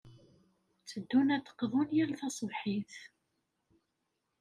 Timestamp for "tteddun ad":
0.79-1.43